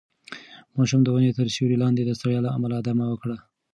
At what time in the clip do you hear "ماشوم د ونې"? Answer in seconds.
0.77-1.31